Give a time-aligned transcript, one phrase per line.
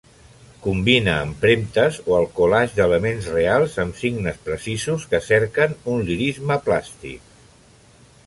[0.61, 7.29] Combina empremtes o el collage d'elements reals amb signes precisos que cerquen un lirisme plàstic.